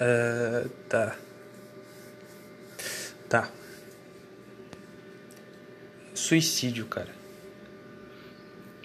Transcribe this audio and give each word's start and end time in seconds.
Uh, 0.00 0.68
tá. 0.88 1.16
Tá. 3.28 3.50
Suicídio, 6.14 6.86
cara. 6.86 7.08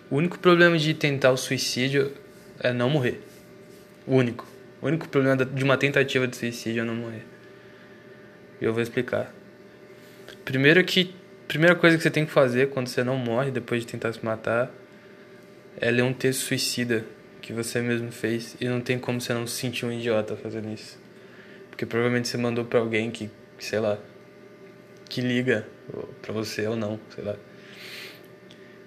O 0.09 0.15
único 0.15 0.39
problema 0.39 0.77
de 0.77 0.93
tentar 0.95 1.31
o 1.31 1.37
suicídio 1.37 2.11
é 2.59 2.73
não 2.73 2.89
morrer. 2.89 3.21
O 4.07 4.15
único. 4.15 4.47
O 4.81 4.87
único 4.87 5.07
problema 5.07 5.45
de 5.45 5.63
uma 5.63 5.77
tentativa 5.77 6.27
de 6.27 6.35
suicídio 6.35 6.81
é 6.81 6.85
não 6.85 6.95
morrer. 6.95 7.25
E 8.59 8.65
eu 8.65 8.73
vou 8.73 8.81
explicar. 8.81 9.33
Primeiro 10.43 10.83
que. 10.83 11.15
Primeira 11.47 11.75
coisa 11.75 11.95
que 11.95 12.01
você 12.01 12.09
tem 12.09 12.25
que 12.25 12.31
fazer 12.31 12.69
quando 12.69 12.87
você 12.87 13.03
não 13.03 13.17
morre 13.17 13.51
depois 13.51 13.81
de 13.81 13.87
tentar 13.87 14.11
se 14.13 14.25
matar 14.25 14.71
é 15.79 15.91
ler 15.91 16.01
um 16.01 16.13
texto 16.13 16.39
suicida 16.39 17.05
que 17.41 17.53
você 17.53 17.81
mesmo 17.81 18.11
fez 18.11 18.55
e 18.59 18.67
não 18.67 18.81
tem 18.81 18.97
como 18.97 19.19
você 19.19 19.33
não 19.33 19.45
se 19.45 19.55
sentir 19.59 19.85
um 19.85 19.91
idiota 19.91 20.35
fazendo 20.35 20.73
isso. 20.73 21.02
Porque 21.73 21.87
provavelmente 21.87 22.27
você 22.27 22.37
mandou 22.37 22.63
para 22.63 22.79
alguém 22.79 23.09
que, 23.09 23.31
sei 23.57 23.79
lá, 23.79 23.97
que 25.09 25.21
liga 25.21 25.65
para 26.21 26.31
você 26.31 26.67
ou 26.67 26.75
não, 26.75 26.99
sei 27.15 27.23
lá. 27.23 27.35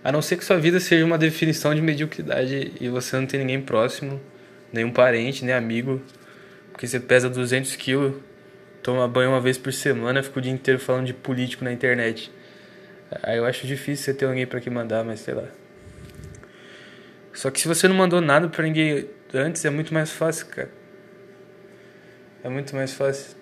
A 0.04 0.12
não 0.12 0.22
ser 0.22 0.36
que 0.36 0.45
sua 0.45 0.56
vida 0.56 0.78
seja 0.78 1.04
uma 1.04 1.18
definição 1.18 1.74
de 1.74 1.82
mediocridade 1.82 2.74
e 2.80 2.88
você 2.88 3.16
não 3.16 3.26
tem 3.26 3.40
ninguém 3.40 3.60
próximo, 3.60 4.20
nenhum 4.72 4.92
parente, 4.92 5.45
nem 5.45 5.52
amigo, 5.52 6.00
porque 6.70 6.86
você 6.86 7.00
pesa 7.00 7.28
200 7.28 7.74
quilos, 7.74 8.14
toma 8.84 9.09
banho 9.09 9.30
uma 9.30 9.40
vez 9.40 9.59
por 9.59 9.73
semana, 9.73 10.23
fica 10.23 10.38
o 10.38 10.42
dia 10.42 10.52
inteiro 10.52 10.78
falando 10.78 11.06
de 11.06 11.12
político 11.12 11.64
na 11.64 11.73
internet. 11.73 12.30
Aí 13.20 13.37
eu 13.37 13.45
acho 13.45 13.66
difícil 13.66 14.04
você 14.04 14.14
ter 14.14 14.26
alguém 14.26 14.46
para 14.46 14.60
que 14.60 14.70
mandar, 14.70 15.02
mas 15.02 15.18
sei 15.18 15.34
lá. 15.34 15.48
Só 17.32 17.50
que 17.50 17.60
se 17.60 17.66
você 17.66 17.88
não 17.88 17.96
mandou 17.96 18.20
nada 18.20 18.48
para 18.48 18.62
ninguém 18.62 19.09
antes, 19.34 19.64
é 19.64 19.70
muito 19.70 19.92
mais 19.92 20.12
fácil, 20.12 20.46
cara. 20.46 20.85
É 22.45 22.48
muito 22.48 22.74
mais 22.76 22.92
fácil. 22.92 23.36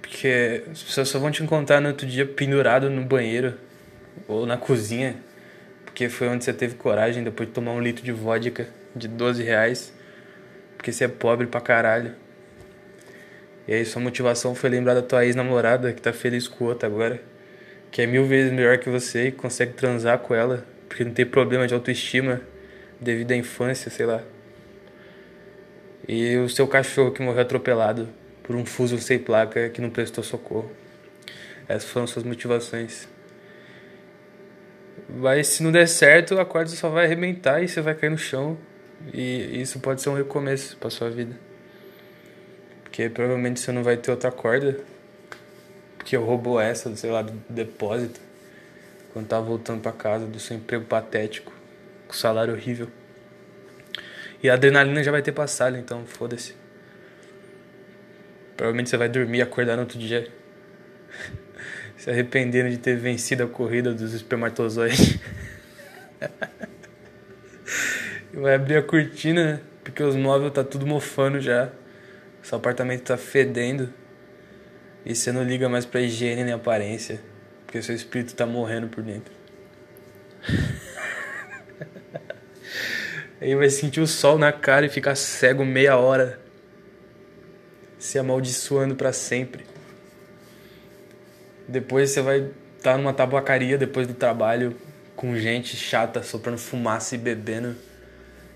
Porque 0.00 0.64
as 0.70 0.82
pessoas 0.82 1.08
só 1.08 1.18
vão 1.18 1.30
te 1.30 1.42
encontrar 1.42 1.80
no 1.80 1.88
outro 1.88 2.06
dia 2.06 2.26
pendurado 2.26 2.90
no 2.90 3.02
banheiro 3.02 3.54
ou 4.28 4.44
na 4.44 4.56
cozinha, 4.56 5.16
porque 5.84 6.08
foi 6.08 6.28
onde 6.28 6.44
você 6.44 6.52
teve 6.52 6.74
coragem 6.74 7.24
depois 7.24 7.48
de 7.48 7.54
tomar 7.54 7.72
um 7.72 7.80
litro 7.80 8.04
de 8.04 8.12
vodka 8.12 8.68
de 8.94 9.08
12 9.08 9.42
reais, 9.42 9.92
porque 10.76 10.92
você 10.92 11.04
é 11.04 11.08
pobre 11.08 11.46
pra 11.46 11.60
caralho. 11.60 12.14
E 13.66 13.72
aí 13.72 13.84
sua 13.84 14.02
motivação 14.02 14.54
foi 14.54 14.68
lembrar 14.68 14.94
da 14.94 15.02
tua 15.02 15.24
ex-namorada 15.24 15.92
que 15.92 16.02
tá 16.02 16.12
feliz 16.12 16.48
com 16.48 16.64
outra 16.64 16.88
agora, 16.88 17.22
que 17.90 18.02
é 18.02 18.06
mil 18.06 18.24
vezes 18.26 18.52
melhor 18.52 18.78
que 18.78 18.90
você 18.90 19.28
e 19.28 19.32
consegue 19.32 19.72
transar 19.72 20.18
com 20.18 20.34
ela, 20.34 20.66
porque 20.88 21.04
não 21.04 21.12
tem 21.12 21.24
problema 21.24 21.66
de 21.66 21.74
autoestima 21.74 22.40
devido 23.00 23.32
à 23.32 23.36
infância, 23.36 23.90
sei 23.90 24.06
lá. 24.06 24.22
E 26.08 26.36
o 26.36 26.48
seu 26.48 26.66
cachorro 26.66 27.12
que 27.12 27.22
morreu 27.22 27.42
atropelado 27.42 28.08
por 28.42 28.56
um 28.56 28.64
fuso 28.64 28.98
sem 28.98 29.18
placa 29.18 29.68
que 29.68 29.80
não 29.80 29.90
prestou 29.90 30.24
socorro. 30.24 30.70
Essas 31.68 31.88
foram 31.88 32.06
suas 32.06 32.24
motivações. 32.24 33.08
Mas 35.08 35.48
se 35.48 35.62
não 35.62 35.70
der 35.70 35.86
certo, 35.86 36.38
a 36.38 36.44
corda 36.44 36.70
só 36.70 36.88
vai 36.88 37.04
arrebentar 37.04 37.62
e 37.62 37.68
você 37.68 37.80
vai 37.80 37.94
cair 37.94 38.10
no 38.10 38.18
chão. 38.18 38.58
E 39.12 39.60
isso 39.60 39.80
pode 39.80 40.02
ser 40.02 40.10
um 40.10 40.14
recomeço 40.14 40.76
para 40.76 40.90
sua 40.90 41.10
vida. 41.10 41.38
Porque 42.82 43.08
provavelmente 43.08 43.60
você 43.60 43.72
não 43.72 43.82
vai 43.82 43.96
ter 43.96 44.10
outra 44.10 44.32
corda. 44.32 44.78
Porque 45.96 46.16
roubou 46.16 46.60
essa, 46.60 46.94
sei 46.96 47.10
lá, 47.10 47.22
do 47.22 47.32
depósito. 47.48 48.20
Quando 49.12 49.28
tava 49.28 49.46
voltando 49.46 49.80
para 49.80 49.92
casa 49.92 50.26
do 50.26 50.40
seu 50.40 50.56
emprego 50.56 50.84
patético. 50.84 51.52
Com 52.08 52.14
salário 52.14 52.54
horrível. 52.54 52.88
E 54.42 54.48
a 54.48 54.54
adrenalina 54.54 55.02
já 55.02 55.10
vai 55.10 55.22
ter 55.22 55.32
passado, 55.32 55.76
então 55.76 56.06
foda-se. 56.06 56.54
Provavelmente 58.56 58.90
você 58.90 58.96
vai 58.96 59.08
dormir 59.08 59.38
e 59.38 59.42
acordar 59.42 59.76
no 59.76 59.82
outro 59.82 59.98
dia 59.98 60.30
se 61.96 62.10
arrependendo 62.10 62.70
de 62.70 62.78
ter 62.78 62.96
vencido 62.96 63.42
a 63.44 63.46
corrida 63.46 63.92
dos 63.92 64.12
espermatozoides. 64.14 65.18
Vai 68.32 68.54
abrir 68.54 68.76
a 68.76 68.82
cortina, 68.82 69.60
porque 69.82 70.02
os 70.02 70.14
móveis 70.14 70.52
tá 70.52 70.62
tudo 70.62 70.86
mofando 70.86 71.40
já. 71.40 71.70
Seu 72.42 72.58
apartamento 72.58 73.02
tá 73.02 73.16
fedendo. 73.16 73.92
E 75.04 75.14
você 75.14 75.32
não 75.32 75.42
liga 75.42 75.68
mais 75.68 75.84
pra 75.84 76.00
higiene 76.00 76.44
nem 76.44 76.52
aparência. 76.52 77.20
Porque 77.66 77.82
seu 77.82 77.94
espírito 77.94 78.34
tá 78.34 78.46
morrendo 78.46 78.88
por 78.88 79.02
dentro. 79.02 79.39
Aí 83.40 83.54
vai 83.54 83.70
sentir 83.70 84.00
o 84.00 84.06
sol 84.06 84.36
na 84.36 84.52
cara 84.52 84.84
e 84.84 84.88
ficar 84.90 85.14
cego 85.14 85.64
meia 85.64 85.96
hora. 85.96 86.38
Se 87.98 88.18
amaldiçoando 88.18 88.94
para 88.94 89.12
sempre. 89.12 89.64
Depois 91.66 92.10
você 92.10 92.20
vai 92.20 92.38
estar 92.76 92.92
tá 92.92 92.98
numa 92.98 93.14
tabacaria 93.14 93.78
depois 93.78 94.06
do 94.06 94.14
trabalho 94.14 94.76
com 95.16 95.36
gente 95.36 95.76
chata 95.76 96.22
soprando 96.22 96.58
fumaça 96.58 97.14
e 97.14 97.18
bebendo. 97.18 97.76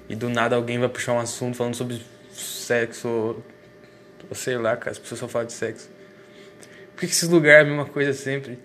E 0.09 0.15
do 0.15 0.29
nada 0.29 0.57
alguém 0.57 0.79
vai 0.79 0.89
puxar 0.89 1.15
um 1.15 1.19
assunto 1.19 1.57
falando 1.57 1.75
sobre 1.75 2.03
sexo 2.33 3.09
ou, 3.09 4.35
sei 4.35 4.59
lá, 4.59 4.77
cara, 4.77 4.91
as 4.91 4.99
pessoas 4.99 5.21
só 5.21 5.29
falam 5.29 5.47
de 5.47 5.53
sexo. 5.55 5.89
Por 6.95 7.01
que, 7.01 7.07
que 7.07 7.13
esses 7.13 7.29
lugares 7.29 7.61
é 7.61 7.63
a 7.63 7.65
mesma 7.65 7.87
coisa 7.87 8.13
sempre? 8.13 8.59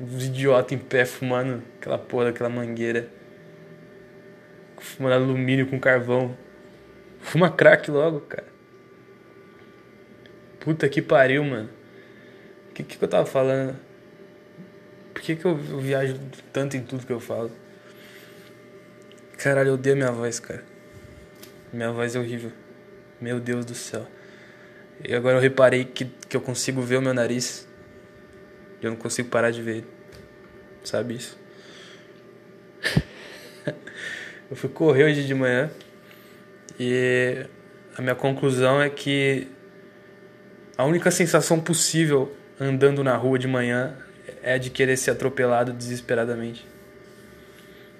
Os 0.00 0.26
idiotas 0.26 0.72
em 0.72 0.78
pé 0.78 1.04
fumando 1.04 1.62
aquela 1.78 1.98
porra 1.98 2.26
daquela 2.26 2.48
mangueira. 2.48 3.08
Fumando 4.80 5.14
alumínio 5.14 5.66
com 5.66 5.78
carvão. 5.78 6.36
Fuma 7.20 7.50
crack 7.50 7.90
logo, 7.90 8.20
cara. 8.20 8.46
Puta 10.60 10.88
que 10.88 11.00
pariu, 11.00 11.44
mano. 11.44 11.70
O 12.70 12.74
que, 12.74 12.82
que 12.82 13.02
eu 13.02 13.08
tava 13.08 13.26
falando? 13.26 13.76
Por 15.12 15.22
que, 15.22 15.34
que 15.34 15.44
eu, 15.44 15.58
eu 15.70 15.80
viajo 15.80 16.18
tanto 16.52 16.76
em 16.76 16.82
tudo 16.82 17.06
que 17.06 17.12
eu 17.12 17.20
falo? 17.20 17.50
Caralho, 19.36 19.70
eu 19.70 19.74
odeio 19.74 19.96
minha 19.96 20.12
voz, 20.12 20.38
cara. 20.40 20.64
Minha 21.72 21.90
voz 21.90 22.14
é 22.14 22.18
horrível. 22.18 22.52
Meu 23.20 23.40
Deus 23.40 23.64
do 23.64 23.74
céu. 23.74 24.06
E 25.04 25.14
agora 25.14 25.36
eu 25.36 25.40
reparei 25.40 25.84
que, 25.84 26.04
que 26.04 26.36
eu 26.36 26.40
consigo 26.40 26.80
ver 26.80 26.96
o 26.96 27.02
meu 27.02 27.14
nariz. 27.14 27.68
E 28.80 28.84
eu 28.84 28.90
não 28.90 28.98
consigo 28.98 29.28
parar 29.28 29.50
de 29.50 29.62
ver. 29.62 29.84
Sabe 30.84 31.14
isso? 31.14 31.38
Eu 34.50 34.56
fui 34.56 34.68
correr 34.68 35.04
hoje 35.04 35.26
de 35.26 35.34
manhã. 35.34 35.70
E 36.78 37.46
a 37.96 38.02
minha 38.02 38.14
conclusão 38.14 38.80
é 38.80 38.88
que 38.88 39.48
a 40.76 40.84
única 40.84 41.10
sensação 41.10 41.60
possível 41.60 42.32
andando 42.60 43.02
na 43.02 43.16
rua 43.16 43.38
de 43.38 43.48
manhã 43.48 43.96
é 44.42 44.58
de 44.58 44.70
querer 44.70 44.96
ser 44.96 45.10
atropelado 45.10 45.72
desesperadamente. 45.72 46.66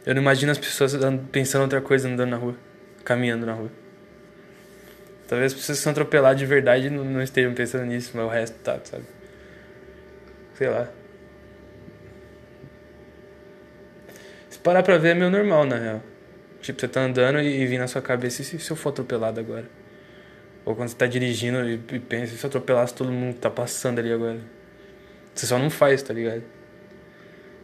Eu 0.07 0.15
não 0.15 0.23
imagino 0.23 0.53
as 0.53 0.59
pessoas 0.59 0.93
pensando 1.31 1.63
outra 1.63 1.81
coisa 1.81 2.09
andando 2.09 2.31
na 2.31 2.37
rua, 2.37 2.55
caminhando 3.05 3.45
na 3.45 3.53
rua. 3.53 3.71
Talvez 5.27 5.53
as 5.53 5.59
pessoas 5.59 5.79
que 5.79 5.85
são 5.85 5.91
atropeladas 5.91 6.39
de 6.39 6.47
verdade 6.47 6.89
não, 6.89 7.05
não 7.05 7.23
estejam 7.23 7.53
pensando 7.53 7.85
nisso, 7.85 8.13
mas 8.15 8.25
o 8.25 8.29
resto 8.29 8.59
tá, 8.61 8.81
sabe? 8.85 9.05
Sei 10.55 10.69
lá. 10.69 10.89
Se 14.49 14.59
parar 14.59 14.83
pra 14.83 14.97
ver 14.97 15.11
é 15.11 15.15
meio 15.15 15.31
normal, 15.31 15.67
na 15.67 15.77
real. 15.77 16.03
Tipo, 16.61 16.81
você 16.81 16.89
tá 16.89 17.03
andando 17.03 17.41
e, 17.41 17.61
e 17.61 17.67
vem 17.67 17.79
na 17.79 17.87
sua 17.87 18.03
cabeça, 18.03 18.43
e 18.43 18.45
se, 18.45 18.59
se 18.59 18.71
eu 18.71 18.77
for 18.77 18.91
atropelado 18.91 19.39
agora? 19.39 19.69
Ou 20.65 20.75
quando 20.75 20.89
você 20.89 20.97
tá 20.97 21.07
dirigindo 21.07 21.69
e, 21.69 21.75
e 21.75 21.99
pensa, 21.99 22.37
se 22.37 22.45
eu 22.45 22.49
atropelasse 22.49 22.95
todo 22.95 23.11
mundo 23.11 23.35
que 23.35 23.41
tá 23.41 23.51
passando 23.51 23.99
ali 24.01 24.13
agora? 24.13 24.41
Você 25.35 25.47
só 25.47 25.59
não 25.59 25.71
faz, 25.71 26.03
tá 26.03 26.13
ligado? 26.13 26.43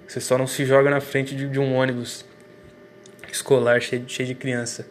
Você 0.07 0.21
só 0.21 0.39
não 0.39 0.47
se 0.47 0.65
joga 0.65 0.91
na 0.91 1.01
frente 1.01 1.35
de, 1.35 1.49
de 1.49 1.59
um 1.59 1.75
ônibus 1.75 2.25
escolar 3.31 3.81
cheio, 3.81 4.09
cheio 4.09 4.29
de 4.29 4.35
criança. 4.35 4.87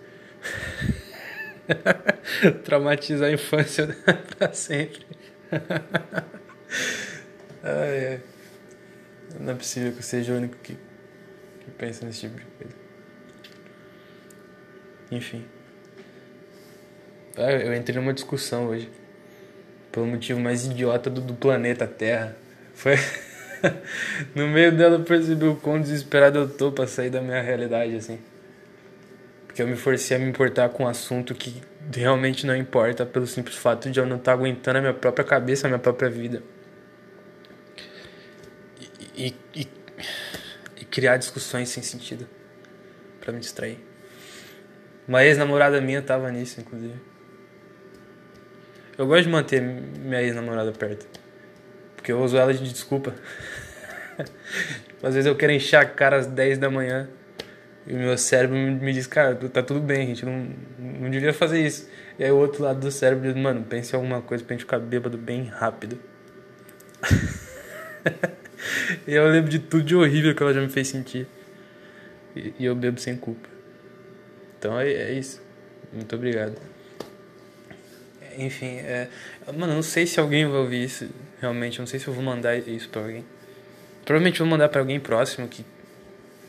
Traumatizar 2.66 3.30
a 3.30 3.32
infância 3.32 3.96
pra 4.38 4.52
sempre. 4.54 5.06
ai, 7.64 8.08
ai. 8.08 8.22
Não 9.40 9.54
é 9.54 9.56
possível 9.56 9.94
que 9.94 10.00
eu 10.00 10.04
seja 10.04 10.34
o 10.34 10.38
único 10.38 10.58
que, 10.58 10.74
que 10.74 11.72
pensa 11.72 12.06
nesse 12.06 12.22
tipo 12.22 12.38
de 12.38 12.46
coisa. 12.46 12.83
Enfim. 15.12 15.46
Ah, 17.38 17.52
eu 17.52 17.74
entrei 17.74 17.96
numa 17.96 18.14
discussão 18.14 18.68
hoje. 18.68 18.90
Pelo 19.92 20.06
motivo 20.06 20.40
mais 20.40 20.66
idiota 20.66 21.10
do, 21.10 21.22
do 21.22 21.34
planeta 21.34 21.88
Terra. 21.88 22.36
Foi. 22.74 22.96
no 24.36 24.48
meio 24.48 24.76
dela 24.76 24.96
eu 24.96 25.04
percebi 25.04 25.46
o 25.46 25.56
quão 25.56 25.80
desesperado 25.80 26.40
eu 26.40 26.50
tô 26.50 26.72
pra 26.72 26.88
sair 26.88 27.10
da 27.10 27.22
minha 27.22 27.42
realidade, 27.42 27.96
assim. 27.96 28.20
Porque 29.46 29.62
eu 29.62 29.68
me 29.68 29.76
forcei 29.76 30.18
a 30.18 30.20
me 30.20 30.28
importar 30.28 30.70
com 30.70 30.84
um 30.84 30.88
assunto 30.88 31.36
que 31.36 31.62
realmente 31.94 32.46
não 32.46 32.56
importa, 32.56 33.06
pelo 33.06 33.28
simples 33.28 33.56
fato 33.56 33.90
de 33.90 34.00
eu 34.00 34.06
não 34.06 34.18
estar 34.18 34.32
tá 34.32 34.38
aguentando 34.38 34.80
a 34.80 34.82
minha 34.82 34.94
própria 34.94 35.24
cabeça, 35.24 35.68
a 35.68 35.70
minha 35.70 35.80
própria 35.80 36.10
vida. 36.10 36.42
E, 39.16 39.36
e, 39.54 39.68
e 40.82 40.86
criar 40.86 41.18
discussões 41.18 41.70
sem 41.70 41.84
sentido 41.84 42.28
para 43.20 43.32
me 43.32 43.40
distrair. 43.40 43.93
Uma 45.08 45.24
ex-namorada 45.24 45.82
minha 45.82 46.02
tava 46.02 46.32
nisso, 46.32 46.62
inclusive. 46.62 46.96
Eu 48.98 49.08
gosto 49.08 49.24
de 49.24 49.30
manter 49.30 49.62
minha 49.62 50.22
ex-namorada 50.22 50.72
perto. 50.72 51.08
Porque 51.96 52.12
eu 52.12 52.22
uso 52.22 52.38
ela 52.38 52.54
de 52.54 52.72
desculpa. 52.72 53.14
Às 55.02 55.16
vezes 55.16 55.26
eu 55.26 55.36
quero 55.36 55.52
encher 55.52 55.78
a 55.78 55.86
cara 55.86 56.18
às 56.18 56.28
10 56.28 56.58
da 56.58 56.70
manhã. 56.70 57.10
E 57.86 57.94
o 57.94 57.98
meu 57.98 58.18
cérebro 58.18 58.56
me 58.56 58.94
diz, 58.94 59.08
cara, 59.08 59.36
tá 59.36 59.62
tudo 59.62 59.82
bem, 59.82 60.04
a 60.04 60.06
gente 60.06 60.26
não, 60.26 60.50
não 60.80 61.10
devia 61.10 61.34
fazer 61.34 61.66
isso. 61.66 61.90
E 62.18 62.24
aí 62.24 62.32
o 62.32 62.38
outro 62.38 62.64
lado 62.64 62.80
do 62.80 62.90
cérebro 62.90 63.28
diz, 63.28 63.42
mano, 63.42 63.64
pense 63.64 63.94
em 63.94 63.98
alguma 63.98 64.22
coisa 64.22 64.44
pra 64.44 64.54
gente 64.54 64.62
ficar 64.62 64.80
bêbado 64.80 65.18
bem 65.18 65.46
rápido. 65.46 66.00
e 69.06 69.14
eu 69.14 69.28
lembro 69.28 69.50
de 69.50 69.60
tudo 69.60 69.84
de 69.84 69.96
horrível 69.96 70.34
que 70.34 70.42
ela 70.42 70.54
já 70.54 70.62
me 70.62 70.70
fez 70.70 70.88
sentir. 70.88 71.28
E, 72.34 72.54
e 72.60 72.66
eu 72.66 72.74
bebo 72.74 73.02
sem 73.02 73.18
culpa. 73.18 73.53
Então 74.64 74.80
é, 74.80 74.90
é 74.90 75.12
isso. 75.12 75.42
Muito 75.92 76.16
obrigado. 76.16 76.56
Enfim, 78.38 78.78
é, 78.78 79.10
mano, 79.48 79.74
não 79.74 79.84
sei 79.84 80.08
se 80.08 80.22
alguém 80.22 80.48
vai 80.48 80.58
ouvir 80.58 80.86
isso 80.86 81.10
realmente. 81.42 81.80
Não 81.80 81.86
sei 81.86 82.00
se 82.00 82.08
eu 82.08 82.14
vou 82.14 82.24
mandar 82.24 82.56
isso 82.56 82.88
pra 82.88 83.02
alguém. 83.02 83.26
Provavelmente 84.06 84.40
vou 84.40 84.48
mandar 84.48 84.70
pra 84.70 84.80
alguém 84.80 85.02
próximo 85.02 85.50
que, 85.50 85.66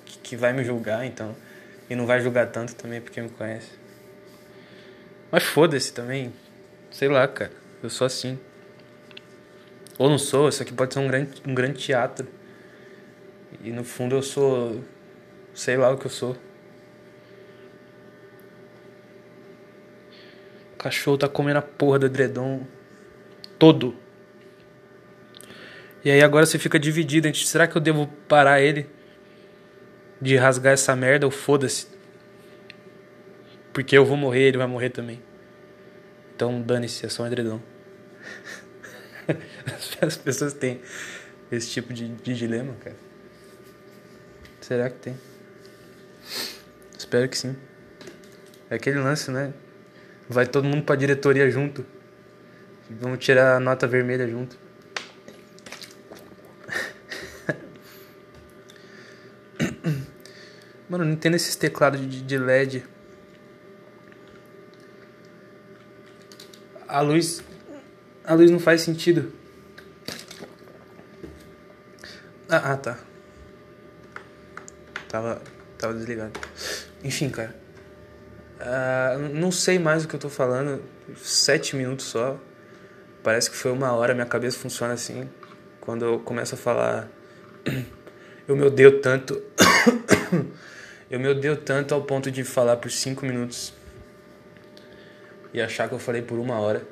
que, 0.07 0.19
que 0.19 0.37
vai 0.37 0.53
me 0.53 0.63
julgar, 0.63 1.05
então. 1.05 1.35
E 1.91 1.97
não 1.97 2.07
vai 2.07 2.21
julgar 2.21 2.47
tanto 2.53 2.77
também 2.77 3.01
porque 3.01 3.21
me 3.21 3.31
conhece. 3.31 3.73
Mas 5.29 5.43
foda-se 5.43 5.93
também. 5.93 6.33
Sei 6.93 7.09
lá, 7.09 7.27
cara. 7.27 7.51
Eu 7.83 7.91
sou 7.91 8.07
assim. 8.07 8.39
Ou 9.99 10.09
não 10.09 10.19
sou, 10.19 10.49
isso 10.49 10.63
aqui 10.63 10.73
pode 10.73 10.95
ser 10.95 11.01
um 11.01 11.09
grande, 11.09 11.43
um 11.45 11.53
grande 11.53 11.81
teatro. 11.81 12.29
E 13.61 13.71
no 13.71 13.83
fundo 13.83 14.15
eu 14.15 14.23
sou. 14.23 14.85
Sei 15.53 15.77
lá 15.77 15.91
o 15.91 15.99
que 15.99 16.07
eu 16.07 16.11
sou. 16.13 16.37
Cachorro 20.85 21.17
tá 21.17 21.27
comendo 21.27 21.59
a 21.59 21.63
porra 21.63 21.99
do 21.99 22.07
edredom 22.07 22.67
todo. 23.59 23.97
E 26.05 26.11
aí 26.11 26.23
agora 26.23 26.45
você 26.45 26.59
fica 26.59 26.79
dividido 26.79 27.35
será 27.35 27.67
que 27.67 27.75
eu 27.75 27.81
devo 27.81 28.07
parar 28.29 28.61
ele 28.61 28.87
de 30.21 30.37
rasgar 30.37 30.75
essa 30.75 30.95
merda 30.95 31.25
ou 31.25 31.33
foda-se? 31.33 31.87
Porque 33.73 33.97
eu 33.97 34.05
vou 34.05 34.17
morrer, 34.17 34.43
ele 34.43 34.59
vai 34.59 34.67
morrer 34.67 34.91
também. 34.91 35.23
Então 36.37 36.61
dane-se, 36.61 37.07
é 37.07 37.09
só 37.09 37.23
um 37.23 37.27
edredom. 37.29 37.61
As 40.03 40.19
pessoas 40.19 40.53
têm 40.53 40.83
esse 41.51 41.71
tipo 41.71 41.95
de, 41.95 42.09
de 42.09 42.35
dilema, 42.35 42.75
cara. 42.75 42.97
Será 44.61 44.91
que 44.91 44.99
tem? 44.99 45.17
Espero 46.99 47.27
que 47.27 47.39
sim. 47.39 47.57
É 48.69 48.75
aquele 48.75 48.99
lance, 48.99 49.31
né? 49.31 49.55
Vai 50.29 50.47
todo 50.47 50.65
mundo 50.65 50.83
pra 50.85 50.97
diretoria 50.97 51.51
junto. 51.51 51.85
Vamos 52.91 53.19
tirar 53.19 53.57
a 53.57 53.61
nota 53.61 53.87
vermelha 53.87 54.27
junto. 54.29 54.59
Mano, 60.89 61.05
não 61.05 61.13
entendo 61.13 61.37
esses 61.37 61.57
teclados 61.57 62.01
de, 62.01 62.23
de 62.23 62.39
LED. 62.39 62.85
A 66.89 67.01
luz. 67.01 67.43
A 68.25 68.35
luz 68.35 68.51
não 68.51 68.59
faz 68.59 68.81
sentido. 68.81 69.33
Ah, 72.49 72.73
ah 72.73 72.77
tá. 72.77 72.99
Tava. 75.09 75.43
Tava 75.77 75.93
desligado. 75.95 76.33
Enfim, 77.03 77.29
cara. 77.29 77.64
Uh, 78.61 79.35
não 79.35 79.51
sei 79.51 79.79
mais 79.79 80.05
o 80.05 80.09
que 80.09 80.15
eu 80.15 80.21
tô 80.21 80.29
falando. 80.29 80.83
Sete 81.17 81.77
minutos 81.77 82.07
só. 82.07 82.39
Parece 83.23 83.51
que 83.51 83.57
foi 83.57 83.73
uma 83.73 83.93
hora. 83.93 84.15
Minha 84.15 84.27
cabeça 84.27 84.59
funciona 84.59 84.95
assim. 84.95 85.29
Quando 85.81 86.05
eu 86.05 86.19
começo 86.21 86.55
a 86.55 86.59
falar. 86.59 87.09
Eu 88.47 88.55
me 88.55 88.63
odeio 88.63 89.01
tanto. 89.01 89.43
Eu 91.11 91.19
me 91.19 91.29
odeio 91.29 91.57
tanto 91.57 91.95
ao 91.95 92.03
ponto 92.03 92.31
de 92.31 92.45
falar 92.45 92.77
por 92.77 92.91
5 92.91 93.25
minutos 93.25 93.73
e 95.55 95.63
achar 95.63 95.89
que 95.89 95.95
eu 95.95 95.99
falei 96.01 96.21
por 96.21 96.39
uma 96.39 96.59
hora. 96.59 96.83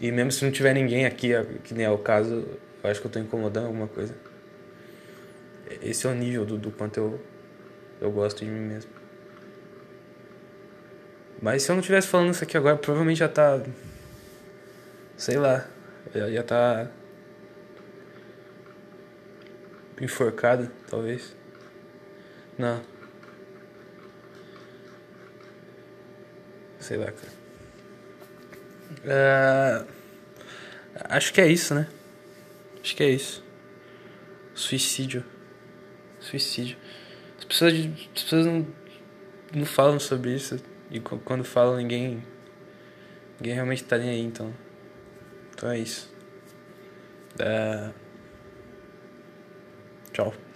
E 0.00 0.10
mesmo 0.10 0.32
se 0.32 0.44
não 0.44 0.50
tiver 0.50 0.72
ninguém 0.72 1.04
aqui, 1.04 1.28
que 1.62 1.74
nem 1.74 1.84
é 1.84 1.90
o 1.90 1.98
caso, 1.98 2.46
eu 2.82 2.90
acho 2.90 3.00
que 3.00 3.06
eu 3.06 3.10
tô 3.10 3.18
incomodando 3.18 3.66
alguma 3.66 3.86
coisa. 3.86 4.14
Esse 5.82 6.06
é 6.06 6.10
o 6.10 6.14
nível 6.14 6.46
do, 6.46 6.56
do 6.56 6.70
quanto 6.70 6.96
eu, 6.96 7.20
eu 8.00 8.10
gosto 8.10 8.42
de 8.44 8.50
mim 8.50 8.60
mesmo. 8.60 8.90
Mas 11.40 11.62
se 11.62 11.70
eu 11.70 11.74
não 11.74 11.80
estivesse 11.80 12.08
falando 12.08 12.32
isso 12.32 12.42
aqui 12.42 12.56
agora, 12.56 12.76
provavelmente 12.76 13.18
já 13.18 13.28
tá. 13.28 13.60
Sei 15.16 15.36
lá. 15.36 15.66
Já, 16.14 16.30
já 16.30 16.42
tá. 16.42 16.90
Enforcado, 20.00 20.70
talvez. 20.88 21.36
Não. 22.56 22.82
Sei 26.80 26.96
lá, 26.96 27.12
cara. 27.12 27.38
Uh, 29.04 29.86
acho 31.10 31.32
que 31.32 31.40
é 31.40 31.46
isso, 31.46 31.74
né? 31.74 31.88
Acho 32.82 32.96
que 32.96 33.02
é 33.02 33.10
isso. 33.10 33.44
Suicídio. 34.54 35.24
Suicídio. 36.18 36.76
As 37.38 37.44
pessoas, 37.44 37.74
as 37.74 38.22
pessoas 38.22 38.46
não, 38.46 38.66
não 39.54 39.64
falam 39.64 40.00
sobre 40.00 40.34
isso. 40.34 40.58
E 40.90 41.00
quando 41.00 41.44
falam, 41.44 41.76
ninguém. 41.76 42.22
Ninguém 43.38 43.54
realmente 43.54 43.84
tá 43.84 43.98
nem 43.98 44.10
aí, 44.10 44.20
então. 44.20 44.52
Então 45.54 45.70
é 45.70 45.78
isso. 45.78 46.12
Uh, 47.34 47.92
tchau. 50.12 50.47